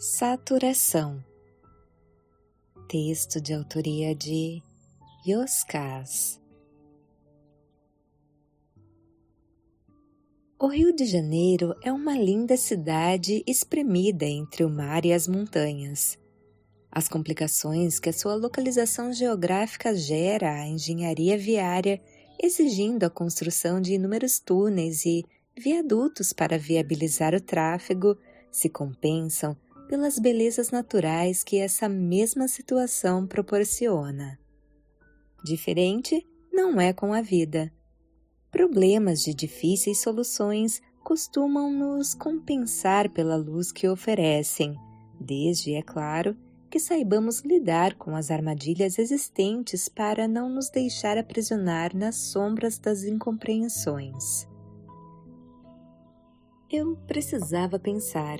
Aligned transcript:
Saturação. 0.00 1.24
Texto 2.88 3.40
de 3.40 3.52
autoria 3.52 4.14
de 4.14 4.62
Yoskas. 5.26 6.40
O 10.56 10.68
Rio 10.68 10.94
de 10.94 11.04
Janeiro 11.04 11.74
é 11.82 11.92
uma 11.92 12.16
linda 12.16 12.56
cidade 12.56 13.42
espremida 13.44 14.24
entre 14.24 14.62
o 14.62 14.70
mar 14.70 15.04
e 15.04 15.12
as 15.12 15.26
montanhas. 15.26 16.16
As 16.92 17.08
complicações 17.08 17.98
que 17.98 18.08
a 18.08 18.12
sua 18.12 18.36
localização 18.36 19.12
geográfica 19.12 19.96
gera 19.96 20.60
à 20.60 20.64
engenharia 20.64 21.36
viária, 21.36 22.00
exigindo 22.40 23.02
a 23.02 23.10
construção 23.10 23.80
de 23.80 23.94
inúmeros 23.94 24.38
túneis 24.38 25.04
e 25.04 25.24
viadutos 25.58 26.32
para 26.32 26.56
viabilizar 26.56 27.34
o 27.34 27.40
tráfego, 27.40 28.16
se 28.48 28.68
compensam 28.68 29.56
pelas 29.88 30.18
belezas 30.18 30.70
naturais 30.70 31.42
que 31.42 31.56
essa 31.56 31.88
mesma 31.88 32.46
situação 32.46 33.26
proporciona. 33.26 34.38
Diferente 35.44 36.26
não 36.52 36.80
é 36.80 36.92
com 36.92 37.12
a 37.12 37.22
vida. 37.22 37.72
Problemas 38.50 39.22
de 39.22 39.32
difíceis 39.32 40.00
soluções 40.00 40.80
costumam 41.02 41.72
nos 41.72 42.14
compensar 42.14 43.08
pela 43.10 43.36
luz 43.36 43.72
que 43.72 43.88
oferecem, 43.88 44.76
desde, 45.18 45.74
é 45.74 45.82
claro, 45.82 46.36
que 46.70 46.78
saibamos 46.78 47.40
lidar 47.40 47.94
com 47.94 48.14
as 48.14 48.30
armadilhas 48.30 48.98
existentes 48.98 49.88
para 49.88 50.28
não 50.28 50.50
nos 50.50 50.68
deixar 50.68 51.16
aprisionar 51.16 51.96
nas 51.96 52.16
sombras 52.16 52.78
das 52.78 53.04
incompreensões. 53.04 54.46
Eu 56.70 56.96
precisava 57.06 57.78
pensar 57.78 58.38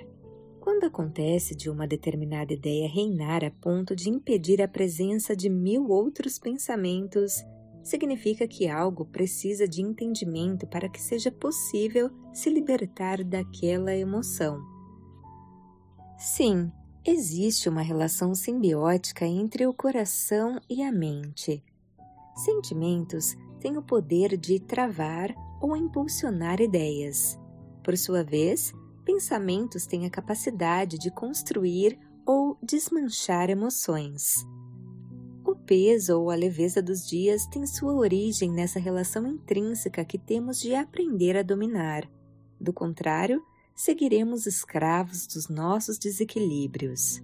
quando 0.78 0.94
acontece 0.94 1.56
de 1.56 1.68
uma 1.68 1.88
determinada 1.88 2.52
ideia 2.52 2.88
reinar 2.88 3.44
a 3.44 3.50
ponto 3.50 3.96
de 3.96 4.08
impedir 4.08 4.62
a 4.62 4.68
presença 4.68 5.34
de 5.34 5.50
mil 5.50 5.88
outros 5.88 6.38
pensamentos, 6.38 7.44
significa 7.82 8.46
que 8.46 8.68
algo 8.68 9.04
precisa 9.04 9.66
de 9.66 9.82
entendimento 9.82 10.68
para 10.68 10.88
que 10.88 11.02
seja 11.02 11.32
possível 11.32 12.12
se 12.32 12.48
libertar 12.48 13.24
daquela 13.24 13.92
emoção. 13.92 14.62
Sim, 16.16 16.70
existe 17.04 17.68
uma 17.68 17.82
relação 17.82 18.32
simbiótica 18.32 19.26
entre 19.26 19.66
o 19.66 19.74
coração 19.74 20.60
e 20.70 20.84
a 20.84 20.92
mente. 20.92 21.60
Sentimentos 22.36 23.34
têm 23.58 23.76
o 23.76 23.82
poder 23.82 24.36
de 24.36 24.60
travar 24.60 25.34
ou 25.60 25.76
impulsionar 25.76 26.60
ideias. 26.60 27.36
Por 27.82 27.98
sua 27.98 28.22
vez, 28.22 28.72
pensamentos 29.08 29.86
têm 29.86 30.04
a 30.04 30.10
capacidade 30.10 30.98
de 30.98 31.10
construir 31.10 31.98
ou 32.26 32.58
desmanchar 32.62 33.48
emoções. 33.48 34.46
O 35.46 35.56
peso 35.56 36.20
ou 36.20 36.30
a 36.30 36.34
leveza 36.34 36.82
dos 36.82 37.08
dias 37.08 37.46
tem 37.46 37.66
sua 37.66 37.94
origem 37.94 38.52
nessa 38.52 38.78
relação 38.78 39.26
intrínseca 39.26 40.04
que 40.04 40.18
temos 40.18 40.60
de 40.60 40.74
aprender 40.74 41.38
a 41.38 41.42
dominar. 41.42 42.06
Do 42.60 42.70
contrário, 42.70 43.42
seguiremos 43.74 44.44
escravos 44.44 45.26
dos 45.26 45.48
nossos 45.48 45.98
desequilíbrios. 45.98 47.22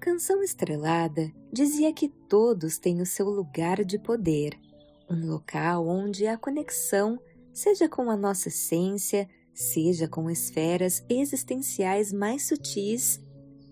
Canção 0.00 0.42
Estrelada 0.42 1.30
dizia 1.52 1.92
que 1.92 2.08
todos 2.08 2.78
têm 2.78 3.02
o 3.02 3.06
seu 3.06 3.28
lugar 3.28 3.84
de 3.84 3.98
poder, 3.98 4.58
um 5.10 5.26
local 5.26 5.86
onde 5.86 6.26
a 6.26 6.38
conexão, 6.38 7.20
seja 7.52 7.86
com 7.86 8.10
a 8.10 8.16
nossa 8.16 8.48
essência, 8.48 9.28
seja 9.54 10.08
com 10.08 10.30
esferas 10.30 11.04
existenciais 11.08 12.12
mais 12.12 12.46
sutis, 12.48 13.20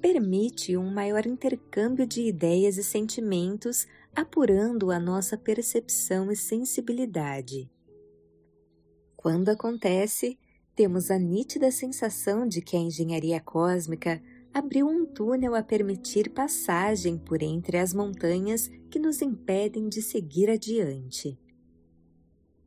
permite 0.00 0.76
um 0.76 0.90
maior 0.90 1.26
intercâmbio 1.26 2.06
de 2.06 2.22
ideias 2.22 2.76
e 2.76 2.84
sentimentos, 2.84 3.86
apurando 4.14 4.90
a 4.90 4.98
nossa 4.98 5.36
percepção 5.36 6.30
e 6.30 6.36
sensibilidade. 6.36 7.70
Quando 9.16 9.50
acontece, 9.50 10.38
temos 10.74 11.10
a 11.10 11.18
nítida 11.18 11.70
sensação 11.70 12.46
de 12.48 12.62
que 12.62 12.76
a 12.76 12.80
engenharia 12.80 13.40
cósmica 13.40 14.22
abriu 14.52 14.88
um 14.88 15.04
túnel 15.04 15.54
a 15.54 15.62
permitir 15.62 16.30
passagem 16.30 17.18
por 17.18 17.42
entre 17.42 17.76
as 17.78 17.92
montanhas 17.92 18.68
que 18.90 18.98
nos 18.98 19.20
impedem 19.22 19.88
de 19.88 20.02
seguir 20.02 20.50
adiante. 20.50 21.38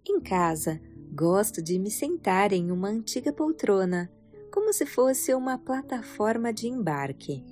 Em 0.07 0.19
casa, 0.21 0.79
Gosto 1.15 1.61
de 1.61 1.77
me 1.77 1.91
sentar 1.91 2.51
em 2.51 2.71
uma 2.71 2.87
antiga 2.89 3.31
poltrona, 3.31 4.11
como 4.51 4.73
se 4.73 4.83
fosse 4.83 5.31
uma 5.35 5.59
plataforma 5.59 6.51
de 6.51 6.67
embarque. 6.67 7.45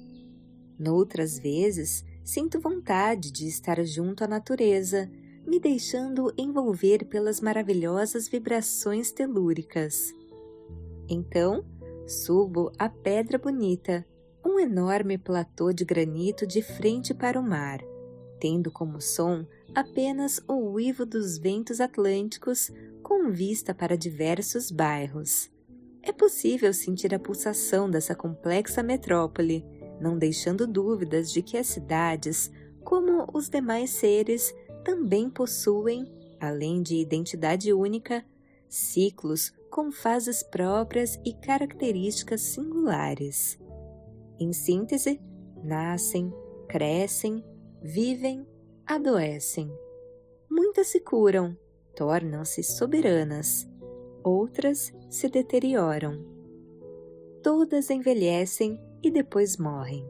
Noutras 0.79 1.37
vezes, 1.37 2.03
sinto 2.23 2.59
vontade 2.59 3.31
de 3.31 3.47
estar 3.47 3.83
junto 3.85 4.23
à 4.23 4.27
natureza, 4.27 5.07
me 5.45 5.59
deixando 5.59 6.33
envolver 6.35 7.05
pelas 7.05 7.39
maravilhosas 7.39 8.27
vibrações 8.27 9.11
telúricas. 9.11 10.11
Então, 11.07 11.63
subo 12.07 12.71
a 12.79 12.89
Pedra 12.89 13.37
Bonita, 13.37 14.03
um 14.43 14.59
enorme 14.59 15.19
platô 15.19 15.71
de 15.71 15.85
granito 15.85 16.47
de 16.47 16.63
frente 16.63 17.13
para 17.13 17.39
o 17.39 17.43
mar, 17.43 17.79
tendo 18.39 18.71
como 18.71 18.99
som 18.99 19.45
apenas 19.75 20.41
o 20.47 20.55
uivo 20.71 21.05
dos 21.05 21.37
ventos 21.37 21.79
atlânticos 21.79 22.71
com 23.21 23.29
vista 23.29 23.71
para 23.71 23.95
diversos 23.95 24.71
bairros. 24.71 25.47
É 26.01 26.11
possível 26.11 26.73
sentir 26.73 27.13
a 27.13 27.19
pulsação 27.19 27.87
dessa 27.87 28.15
complexa 28.15 28.81
metrópole, 28.81 29.63
não 29.99 30.17
deixando 30.17 30.65
dúvidas 30.65 31.31
de 31.31 31.43
que 31.43 31.55
as 31.55 31.67
cidades, 31.67 32.51
como 32.83 33.27
os 33.31 33.47
demais 33.47 33.91
seres, 33.91 34.51
também 34.83 35.29
possuem, 35.29 36.11
além 36.39 36.81
de 36.81 36.95
identidade 36.95 37.71
única, 37.71 38.25
ciclos 38.67 39.53
com 39.69 39.91
fases 39.91 40.41
próprias 40.41 41.19
e 41.23 41.31
características 41.31 42.41
singulares. 42.41 43.59
Em 44.39 44.51
síntese, 44.51 45.21
nascem, 45.63 46.33
crescem, 46.67 47.45
vivem, 47.83 48.47
adoecem. 48.83 49.71
Muitas 50.49 50.87
se 50.87 50.99
curam, 50.99 51.55
tornam-se 51.95 52.63
soberanas, 52.63 53.67
outras 54.23 54.91
se 55.09 55.27
deterioram. 55.29 56.23
Todas 57.43 57.89
envelhecem 57.89 58.79
e 59.01 59.09
depois 59.09 59.57
morrem. 59.57 60.05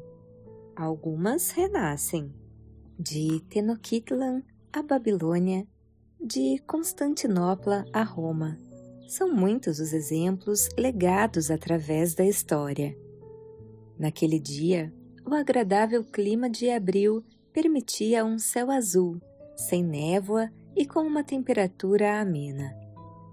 Algumas 0.75 1.51
renascem. 1.51 2.33
De 2.99 3.39
Tenochtitlan 3.49 4.43
a 4.71 4.81
Babilônia, 4.81 5.67
de 6.19 6.59
Constantinopla 6.67 7.85
a 7.91 8.03
Roma. 8.03 8.59
São 9.07 9.33
muitos 9.33 9.79
os 9.79 9.91
exemplos 9.91 10.69
legados 10.77 11.51
através 11.51 12.13
da 12.13 12.23
história. 12.23 12.95
Naquele 13.97 14.39
dia, 14.39 14.93
o 15.25 15.33
agradável 15.33 16.03
clima 16.03 16.49
de 16.49 16.69
abril 16.69 17.23
permitia 17.51 18.23
um 18.23 18.39
céu 18.39 18.71
azul, 18.71 19.19
sem 19.55 19.83
névoa 19.83 20.49
e 20.75 20.85
com 20.85 21.01
uma 21.01 21.23
temperatura 21.23 22.19
amena. 22.19 22.75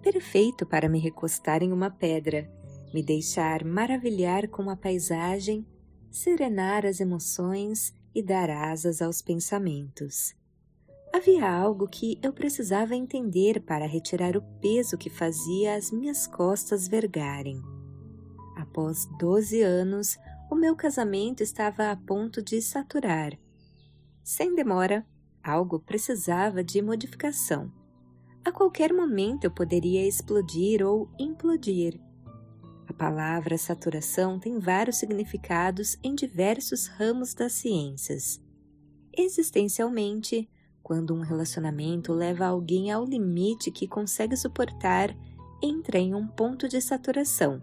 Perfeito 0.03 0.67
para 0.67 0.89
me 0.89 0.99
recostar 0.99 1.63
em 1.63 1.73
uma 1.73 1.91
pedra, 1.91 2.51
me 2.93 3.03
deixar 3.03 3.65
maravilhar 3.65 4.49
com 4.49 4.71
a 4.71 4.77
paisagem, 4.77 5.67
serenar 6.11 6.87
as 6.87 7.01
emoções 7.01 7.93
e 8.15 8.23
dar 8.23 8.51
asas 8.51 9.03
aos 9.03 9.21
pensamentos. 9.21 10.35
Havia 11.13 11.51
algo 11.51 11.89
que 11.89 12.19
eu 12.23 12.33
precisava 12.33 12.95
entender 12.95 13.61
para 13.61 13.87
retirar 13.87 14.37
o 14.37 14.43
peso 14.61 14.99
que 14.99 15.09
fazia 15.09 15.75
as 15.75 15.91
minhas 15.91 16.27
costas 16.27 16.87
vergarem. 16.87 17.61
Após 18.57 19.07
doze 19.19 19.63
anos, 19.63 20.19
o 20.51 20.55
meu 20.55 20.75
casamento 20.77 21.43
estava 21.43 21.91
a 21.91 21.97
ponto 21.97 22.43
de 22.43 22.61
saturar. 22.61 23.39
Sem 24.23 24.55
demora, 24.55 25.07
algo 25.43 25.79
precisava 25.79 26.63
de 26.63 26.81
modificação. 26.83 27.73
A 28.45 28.53
qualquer 28.53 28.93
momento 28.93 29.45
eu 29.45 29.51
poderia 29.51 30.07
explodir 30.07 30.85
ou 30.87 31.11
implodir. 31.19 32.01
A 32.87 32.93
palavra 32.93 33.59
saturação 33.59 34.39
tem 34.39 34.59
vários 34.59 34.97
significados 34.97 35.99
em 36.03 36.15
diversos 36.15 36.87
ramos 36.87 37.35
das 37.35 37.53
ciências. 37.53 38.41
Existencialmente, 39.17 40.49
quando 40.83 41.15
um 41.15 41.21
relacionamento 41.21 42.15
leva 42.15 42.47
alguém 42.47 42.91
ao 42.91 43.05
limite 43.05 43.71
que 43.71 43.87
consegue 43.87 44.37
suportar, 44.37 45.15
entra 45.63 45.99
em 45.99 46.15
um 46.15 46.27
ponto 46.27 46.67
de 46.67 46.81
saturação. 46.81 47.61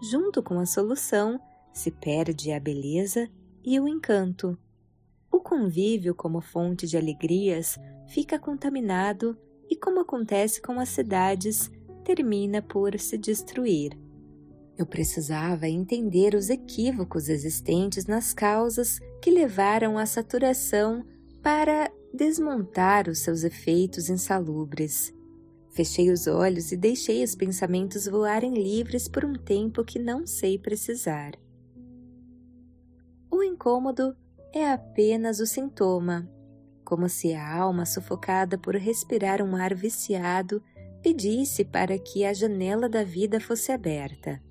Junto 0.00 0.42
com 0.42 0.60
a 0.60 0.66
solução, 0.66 1.40
se 1.72 1.90
perde 1.90 2.52
a 2.52 2.60
beleza 2.60 3.28
e 3.64 3.80
o 3.80 3.88
encanto. 3.88 4.56
Convívio 5.58 6.14
como 6.14 6.40
fonte 6.40 6.86
de 6.86 6.96
alegrias 6.96 7.76
fica 8.06 8.38
contaminado 8.38 9.36
e, 9.68 9.74
como 9.74 9.98
acontece 9.98 10.62
com 10.62 10.78
as 10.78 10.88
cidades, 10.88 11.68
termina 12.04 12.62
por 12.62 12.96
se 13.00 13.18
destruir. 13.18 13.98
Eu 14.76 14.86
precisava 14.86 15.68
entender 15.68 16.36
os 16.36 16.48
equívocos 16.48 17.28
existentes 17.28 18.06
nas 18.06 18.32
causas 18.32 19.00
que 19.20 19.32
levaram 19.32 19.98
à 19.98 20.06
saturação 20.06 21.04
para 21.42 21.90
desmontar 22.14 23.08
os 23.08 23.18
seus 23.18 23.42
efeitos 23.42 24.08
insalubres. 24.08 25.12
Fechei 25.70 26.12
os 26.12 26.28
olhos 26.28 26.70
e 26.70 26.76
deixei 26.76 27.24
os 27.24 27.34
pensamentos 27.34 28.06
voarem 28.06 28.54
livres 28.54 29.08
por 29.08 29.24
um 29.24 29.34
tempo 29.34 29.84
que 29.84 29.98
não 29.98 30.24
sei 30.24 30.56
precisar. 30.56 31.32
O 33.28 33.42
incômodo 33.42 34.14
é 34.58 34.72
apenas 34.72 35.40
o 35.40 35.46
sintoma, 35.46 36.28
como 36.84 37.08
se 37.08 37.34
a 37.34 37.56
alma 37.56 37.86
sufocada 37.86 38.58
por 38.58 38.74
respirar 38.74 39.40
um 39.40 39.54
ar 39.54 39.74
viciado 39.74 40.62
pedisse 41.02 41.64
para 41.64 41.98
que 41.98 42.24
a 42.24 42.32
janela 42.32 42.88
da 42.88 43.04
vida 43.04 43.40
fosse 43.40 43.70
aberta. 43.70 44.42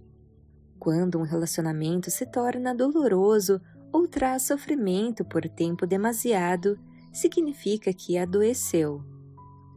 Quando 0.79 1.19
um 1.19 1.23
relacionamento 1.23 2.09
se 2.09 2.25
torna 2.25 2.73
doloroso 2.73 3.59
ou 3.91 4.07
traz 4.07 4.43
sofrimento 4.43 5.25
por 5.25 5.49
tempo 5.49 5.85
demasiado, 5.85 6.79
significa 7.11 7.91
que 7.91 8.17
adoeceu. 8.17 9.01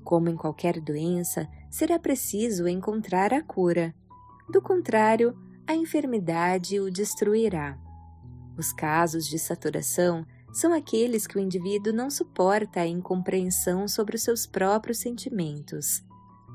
Como 0.05 0.29
em 0.29 0.37
qualquer 0.37 0.81
doença, 0.81 1.49
será 1.71 1.99
preciso 1.99 2.69
encontrar 2.69 3.33
a 3.33 3.43
cura. 3.43 3.95
Do 4.49 4.61
contrário, 4.61 5.37
a 5.67 5.75
enfermidade 5.75 6.79
o 6.79 6.91
destruirá. 6.91 7.79
Os 8.61 8.75
casos 8.75 9.27
de 9.27 9.39
saturação 9.39 10.27
são 10.53 10.75
aqueles 10.75 11.27
que 11.27 11.39
o 11.39 11.41
indivíduo 11.41 11.95
não 11.95 12.11
suporta 12.11 12.81
a 12.81 12.87
incompreensão 12.87 13.89
sobre 13.89 14.17
os 14.17 14.23
seus 14.23 14.47
próprios 14.47 14.99
sentimentos. 14.99 16.05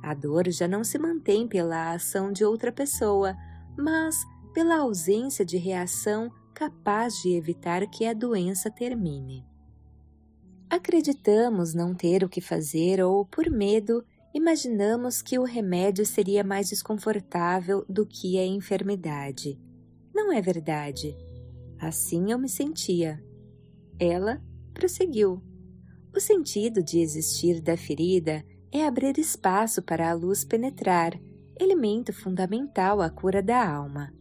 A 0.04 0.14
dor 0.14 0.48
já 0.52 0.68
não 0.68 0.84
se 0.84 1.00
mantém 1.00 1.48
pela 1.48 1.94
ação 1.94 2.32
de 2.32 2.46
outra 2.46 2.72
pessoa, 2.72 3.36
mas 3.76 4.24
pela 4.54 4.78
ausência 4.78 5.44
de 5.44 5.58
reação 5.58 6.32
capaz 6.54 7.16
de 7.24 7.36
evitar 7.36 7.88
que 7.88 8.06
a 8.06 8.14
doença 8.14 8.70
termine. 8.70 9.44
Acreditamos 10.70 11.74
não 11.74 11.96
ter 11.96 12.24
o 12.24 12.30
que 12.30 12.40
fazer 12.40 13.04
ou, 13.04 13.26
por 13.26 13.50
medo, 13.50 14.06
imaginamos 14.32 15.24
que 15.24 15.40
o 15.40 15.44
remédio 15.44 16.06
seria 16.06 16.44
mais 16.44 16.70
desconfortável 16.70 17.84
do 17.90 18.06
que 18.06 18.38
a 18.38 18.46
enfermidade. 18.46 19.60
Não 20.14 20.32
é 20.32 20.40
verdade. 20.40 21.25
Assim 21.80 22.32
eu 22.32 22.40
me 22.40 22.48
sentia. 22.48 23.22
Ela 24.00 24.42
prosseguiu. 24.74 25.42
O 26.16 26.20
sentido 26.20 26.82
de 26.82 27.00
existir 27.00 27.62
da 27.62 27.76
ferida 27.76 28.44
é 28.72 28.86
abrir 28.86 29.18
espaço 29.18 29.82
para 29.82 30.10
a 30.10 30.14
luz 30.14 30.46
penetrar, 30.46 31.20
elemento 31.60 32.14
fundamental 32.14 33.02
à 33.02 33.10
cura 33.10 33.42
da 33.42 33.68
alma. 33.68 34.14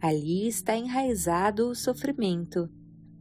Ali 0.00 0.48
está 0.48 0.76
enraizado 0.76 1.68
o 1.68 1.74
sofrimento. 1.74 2.68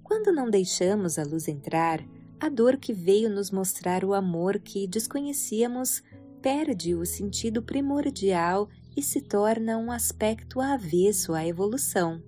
Quando 0.04 0.32
não 0.32 0.50
deixamos 0.50 1.20
a 1.20 1.24
luz 1.24 1.48
entrar, 1.48 2.04
a 2.40 2.50
dor 2.50 2.78
que 2.78 2.94
veio 2.94 3.30
nos 3.30 3.52
mostrar 3.52 4.04
o 4.04 4.14
amor 4.14 4.60
que 4.60 4.88
desconhecíamos 4.88 6.02
perde 6.42 6.96
o 6.96 7.06
sentido 7.06 7.62
primordial 7.62 8.70
e 8.96 9.04
se 9.04 9.22
torna 9.22 9.78
um 9.78 9.92
aspecto 9.92 10.62
avesso 10.62 11.34
à 11.34 11.46
evolução 11.46 12.24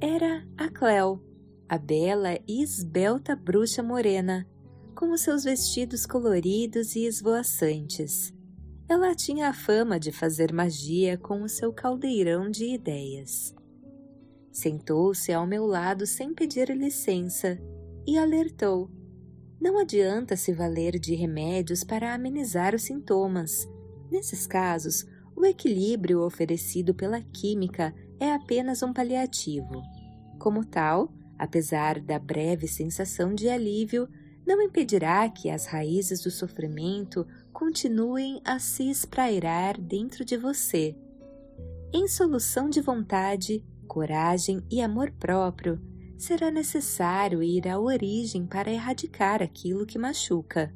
era 0.00 0.46
a 0.56 0.70
Cleo, 0.70 1.22
a 1.68 1.76
bela 1.76 2.38
e 2.48 2.62
esbelta 2.62 3.36
bruxa 3.36 3.82
morena, 3.82 4.48
com 4.94 5.12
os 5.12 5.20
seus 5.20 5.44
vestidos 5.44 6.06
coloridos 6.06 6.96
e 6.96 7.04
esvoaçantes. 7.04 8.32
Ela 8.88 9.14
tinha 9.14 9.48
a 9.48 9.52
fama 9.52 10.00
de 10.00 10.10
fazer 10.10 10.54
magia 10.54 11.18
com 11.18 11.42
o 11.42 11.48
seu 11.48 11.70
caldeirão 11.70 12.50
de 12.50 12.64
ideias. 12.64 13.54
Sentou-se 14.50 15.32
ao 15.32 15.46
meu 15.46 15.66
lado 15.66 16.06
sem 16.06 16.32
pedir 16.34 16.70
licença 16.70 17.60
e 18.06 18.16
alertou: 18.16 18.90
Não 19.60 19.78
adianta 19.78 20.34
se 20.34 20.50
valer 20.50 20.98
de 20.98 21.14
remédios 21.14 21.84
para 21.84 22.14
amenizar 22.14 22.74
os 22.74 22.82
sintomas. 22.82 23.68
Nesses 24.10 24.46
casos, 24.46 25.04
o 25.36 25.44
equilíbrio 25.44 26.22
oferecido 26.22 26.94
pela 26.94 27.20
química 27.20 27.94
é 28.20 28.32
apenas 28.32 28.82
um 28.82 28.92
paliativo. 28.92 29.82
Como 30.38 30.64
tal, 30.64 31.12
apesar 31.38 31.98
da 31.98 32.18
breve 32.18 32.68
sensação 32.68 33.34
de 33.34 33.48
alívio, 33.48 34.06
não 34.46 34.60
impedirá 34.60 35.28
que 35.28 35.48
as 35.48 35.66
raízes 35.66 36.22
do 36.22 36.30
sofrimento 36.30 37.26
continuem 37.52 38.40
a 38.44 38.58
se 38.58 38.90
esprairar 38.90 39.80
dentro 39.80 40.24
de 40.24 40.36
você. 40.36 40.96
Em 41.92 42.06
solução 42.06 42.68
de 42.68 42.80
vontade, 42.80 43.64
coragem 43.88 44.62
e 44.70 44.80
amor 44.80 45.10
próprio, 45.12 45.80
será 46.16 46.50
necessário 46.50 47.42
ir 47.42 47.66
à 47.66 47.80
origem 47.80 48.46
para 48.46 48.70
erradicar 48.70 49.42
aquilo 49.42 49.86
que 49.86 49.98
machuca, 49.98 50.72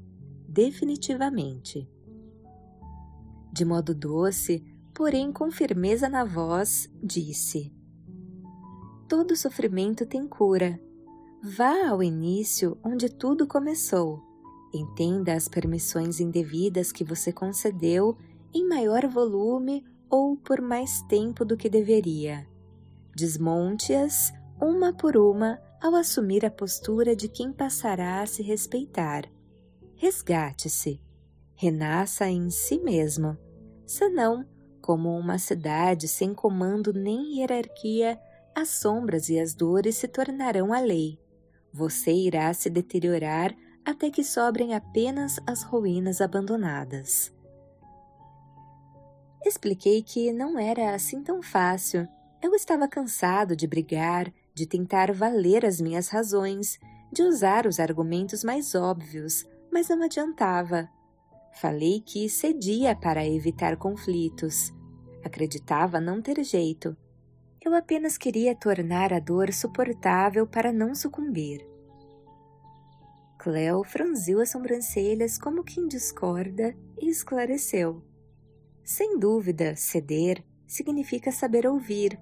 definitivamente. 0.49 1.89
De 3.53 3.65
modo 3.65 3.95
doce, 3.95 4.65
porém 4.95 5.33
com 5.33 5.51
firmeza 5.51 6.09
na 6.09 6.25
voz, 6.25 6.89
disse: 7.03 7.73
Todo 9.09 9.37
sofrimento 9.37 10.07
tem 10.07 10.27
cura. 10.27 10.81
Vá 11.43 11.89
ao 11.89 12.03
início 12.03 12.79
onde 12.83 13.09
tudo 13.09 13.47
começou. 13.47 14.23
Entenda 14.73 15.35
as 15.35 15.49
permissões 15.49 16.21
indevidas 16.21 16.91
que 16.91 17.05
você 17.05 17.33
concedeu 17.33 18.17
em 18.53 18.67
maior 18.67 19.07
volume 19.07 19.85
ou 20.09 20.37
por 20.37 20.61
mais 20.61 21.03
tempo 21.03 21.45
do 21.45 21.57
que 21.57 21.69
deveria. 21.69 22.47
Desmonte-as 23.15 24.33
uma 24.61 24.93
por 24.93 25.17
uma 25.17 25.61
ao 25.83 25.95
assumir 25.95 26.47
a 26.47 26.51
postura 26.51 27.15
de 27.15 27.29
quem 27.29 27.53
passará 27.53 28.23
a 28.23 28.27
se 28.27 28.43
respeitar. 28.43 29.31
Resgate-se. 29.97 31.01
Renasça 31.55 32.29
em 32.29 32.51
si 32.51 32.79
mesmo. 32.79 33.37
Senão, 33.87 34.45
como 34.85 35.19
uma 35.19 35.39
cidade 35.39 36.07
sem 36.07 36.35
comando 36.35 36.93
nem 36.93 37.39
hierarquia, 37.39 38.21
as 38.55 38.69
sombras 38.69 39.31
e 39.31 39.41
as 39.41 39.55
dores 39.55 39.97
se 39.97 40.07
tornarão 40.07 40.75
a 40.75 40.79
lei. 40.79 41.19
Você 41.73 42.13
irá 42.13 42.53
se 42.53 42.69
deteriorar 42.69 43.57
até 43.83 44.11
que 44.11 44.23
sobrem 44.23 44.75
apenas 44.75 45.41
as 45.47 45.63
ruínas 45.63 46.21
abandonadas. 46.21 47.33
Expliquei 49.43 50.03
que 50.03 50.31
não 50.35 50.59
era 50.59 50.95
assim 50.95 51.23
tão 51.23 51.43
fácil. 51.43 52.07
Eu 52.43 52.55
estava 52.55 52.87
cansado 52.87 53.57
de 53.57 53.67
brigar, 53.67 54.31
de 54.55 54.67
tentar 54.67 55.15
valer 55.15 55.65
as 55.65 55.81
minhas 55.81 56.09
razões, 56.09 56.79
de 57.11 57.23
usar 57.23 57.67
os 57.67 57.81
argumentos 57.81 58.45
mais 58.45 58.75
óbvios, 58.75 59.47
mas 59.73 59.89
não 59.89 60.03
adiantava. 60.03 60.91
Falei 61.55 62.03
que 62.03 62.29
cedia 62.29 62.95
para 62.95 63.27
evitar 63.27 63.79
conflitos. 63.79 64.74
Acreditava 65.25 66.01
não 66.01 66.21
ter 66.21 66.45
jeito. 66.45 66.97
Eu 67.65 67.75
apenas 67.75 68.19
queria 68.19 68.55
tornar 68.55 69.13
a 69.13 69.19
dor 69.19 69.53
suportável 69.53 70.47
para 70.47 70.71
não 70.71 70.95
sucumbir. 70.95 71.67
Cleo 73.39 73.83
franziu 73.83 74.41
as 74.41 74.51
sobrancelhas 74.51 75.39
como 75.39 75.65
quem 75.65 75.89
discorda 75.89 76.75
e 77.01 77.09
esclareceu. 77.09 78.03
Sem 78.85 79.19
dúvida, 79.19 79.75
ceder 79.77 80.45
significa 80.67 81.33
saber 81.33 81.67
ouvir, 81.67 82.19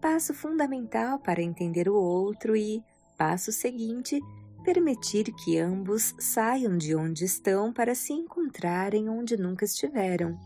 passo 0.00 0.32
fundamental 0.32 1.18
para 1.18 1.42
entender 1.42 1.88
o 1.88 1.94
outro 1.94 2.56
e, 2.56 2.82
passo 3.18 3.52
seguinte, 3.52 4.20
permitir 4.64 5.32
que 5.44 5.58
ambos 5.58 6.14
saiam 6.18 6.76
de 6.76 6.94
onde 6.94 7.24
estão 7.24 7.72
para 7.72 7.94
se 7.94 8.12
encontrarem 8.12 9.08
onde 9.08 9.36
nunca 9.36 9.64
estiveram. 9.64 10.38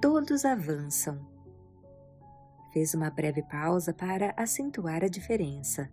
Todos 0.00 0.44
avançam. 0.44 1.35
Fez 2.76 2.92
uma 2.92 3.08
breve 3.08 3.42
pausa 3.42 3.90
para 3.90 4.34
acentuar 4.36 5.02
a 5.02 5.08
diferença. 5.08 5.90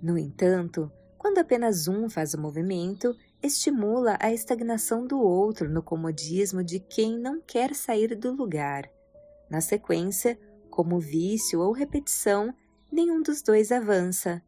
No 0.00 0.16
entanto, 0.16 0.88
quando 1.18 1.38
apenas 1.38 1.88
um 1.88 2.08
faz 2.08 2.34
o 2.34 2.40
movimento, 2.40 3.16
estimula 3.42 4.16
a 4.20 4.32
estagnação 4.32 5.04
do 5.04 5.20
outro 5.20 5.68
no 5.68 5.82
comodismo 5.82 6.62
de 6.62 6.78
quem 6.78 7.18
não 7.18 7.40
quer 7.40 7.74
sair 7.74 8.14
do 8.14 8.30
lugar. 8.30 8.88
Na 9.50 9.60
sequência, 9.60 10.38
como 10.70 11.00
vício 11.00 11.58
ou 11.58 11.72
repetição, 11.72 12.54
nenhum 12.88 13.20
dos 13.20 13.42
dois 13.42 13.72
avança. 13.72 14.40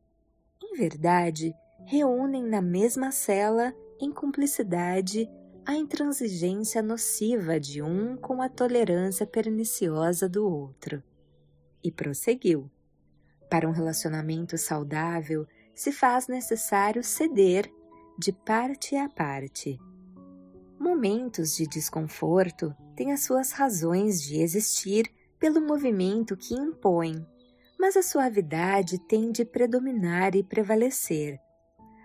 Em 0.62 0.76
verdade, 0.76 1.52
reúnem 1.84 2.44
na 2.44 2.62
mesma 2.62 3.10
cela, 3.10 3.74
em 4.00 4.12
cumplicidade, 4.12 5.28
a 5.66 5.74
intransigência 5.74 6.80
nociva 6.80 7.58
de 7.58 7.82
um 7.82 8.16
com 8.16 8.40
a 8.40 8.48
tolerância 8.48 9.26
perniciosa 9.26 10.28
do 10.28 10.48
outro. 10.48 11.02
E 11.84 11.92
prosseguiu. 11.92 12.70
Para 13.50 13.68
um 13.68 13.72
relacionamento 13.72 14.56
saudável, 14.58 15.46
se 15.74 15.92
faz 15.92 16.26
necessário 16.26 17.04
ceder 17.04 17.70
de 18.18 18.32
parte 18.32 18.96
a 18.96 19.08
parte. 19.08 19.78
Momentos 20.78 21.54
de 21.54 21.66
desconforto 21.66 22.74
têm 22.96 23.12
as 23.12 23.20
suas 23.20 23.52
razões 23.52 24.22
de 24.22 24.40
existir 24.40 25.12
pelo 25.38 25.60
movimento 25.60 26.36
que 26.36 26.54
impõe, 26.54 27.26
mas 27.78 27.96
a 27.96 28.02
suavidade 28.02 28.98
tem 28.98 29.30
de 29.30 29.44
predominar 29.44 30.34
e 30.34 30.42
prevalecer. 30.42 31.38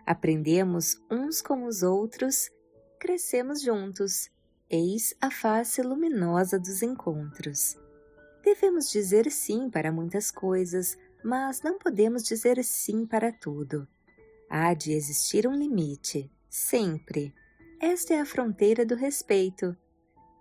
Aprendemos 0.05 0.97
uns 1.09 1.41
com 1.41 1.65
os 1.65 1.83
outros, 1.83 2.49
crescemos 2.99 3.61
juntos. 3.61 4.29
Eis 4.69 5.15
a 5.21 5.31
face 5.31 5.81
luminosa 5.81 6.59
dos 6.59 6.83
encontros. 6.83 7.77
Devemos 8.51 8.89
dizer 8.89 9.31
sim 9.31 9.69
para 9.69 9.91
muitas 9.91 10.31
coisas, 10.31 10.97
mas 11.23 11.61
não 11.61 11.77
podemos 11.77 12.23
dizer 12.23 12.63
sim 12.63 13.05
para 13.05 13.31
tudo. 13.31 13.87
Há 14.49 14.73
de 14.73 14.91
existir 14.91 15.45
um 15.45 15.53
limite, 15.53 16.31
sempre. 16.49 17.31
Esta 17.79 18.15
é 18.15 18.19
a 18.19 18.25
fronteira 18.25 18.83
do 18.83 18.95
respeito. 18.95 19.77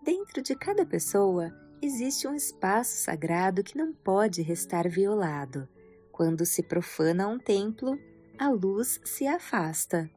Dentro 0.03 0.41
de 0.41 0.57
cada 0.57 0.87
pessoa 0.87 1.53
existe 1.83 2.27
um 2.27 2.35
espaço 2.35 2.97
sagrado 2.97 3.63
que 3.63 3.77
não 3.77 3.93
pode 3.93 4.41
restar 4.41 4.89
violado. 4.89 5.69
Quando 6.11 6.47
se 6.47 6.63
profana 6.63 7.29
um 7.29 7.39
templo, 7.39 7.99
a 8.39 8.49
luz 8.49 9.03
se 9.05 9.27
afasta. 9.27 10.11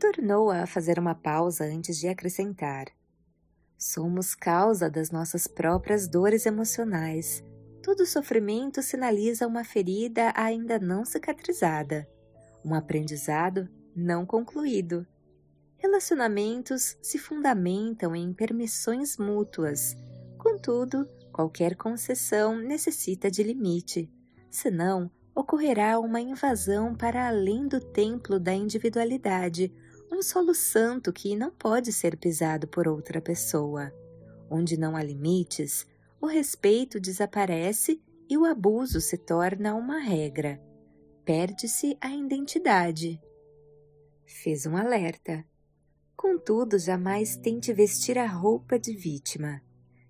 Tornou 0.00 0.50
a 0.50 0.66
fazer 0.66 0.98
uma 0.98 1.14
pausa 1.14 1.64
antes 1.66 1.98
de 1.98 2.08
acrescentar. 2.08 2.86
Somos 3.76 4.34
causa 4.34 4.88
das 4.88 5.10
nossas 5.10 5.46
próprias 5.46 6.08
dores 6.08 6.46
emocionais. 6.46 7.44
Todo 7.82 8.06
sofrimento 8.06 8.82
sinaliza 8.82 9.46
uma 9.46 9.64
ferida 9.64 10.32
ainda 10.34 10.78
não 10.78 11.04
cicatrizada, 11.04 12.08
um 12.64 12.74
aprendizado 12.74 13.68
não 13.94 14.24
concluído. 14.24 15.06
Relacionamentos 15.76 16.96
se 17.02 17.18
fundamentam 17.18 18.16
em 18.16 18.32
permissões 18.32 19.18
mútuas. 19.18 19.94
Contudo, 20.38 21.06
qualquer 21.30 21.76
concessão 21.76 22.56
necessita 22.56 23.30
de 23.30 23.42
limite, 23.42 24.10
senão 24.50 25.10
ocorrerá 25.34 25.98
uma 25.98 26.20
invasão 26.20 26.94
para 26.94 27.28
além 27.28 27.66
do 27.66 27.80
templo 27.80 28.38
da 28.38 28.54
individualidade, 28.54 29.70
um 30.14 30.22
solo 30.22 30.54
santo 30.54 31.12
que 31.12 31.34
não 31.34 31.50
pode 31.50 31.92
ser 31.92 32.16
pisado 32.16 32.68
por 32.68 32.86
outra 32.86 33.20
pessoa. 33.20 33.92
Onde 34.48 34.76
não 34.76 34.96
há 34.96 35.02
limites, 35.02 35.86
o 36.20 36.26
respeito 36.26 37.00
desaparece 37.00 38.00
e 38.28 38.38
o 38.38 38.44
abuso 38.44 39.00
se 39.00 39.18
torna 39.18 39.74
uma 39.74 39.98
regra. 39.98 40.62
Perde-se 41.24 41.96
a 42.00 42.14
identidade. 42.14 43.20
Fez 44.24 44.66
um 44.66 44.76
alerta. 44.76 45.44
Contudo, 46.16 46.78
jamais 46.78 47.36
tente 47.36 47.72
vestir 47.72 48.18
a 48.18 48.26
roupa 48.26 48.78
de 48.78 48.94
vítima. 48.94 49.60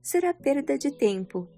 Será 0.02 0.34
perda 0.34 0.76
de 0.76 0.90
tempo. 0.90 1.48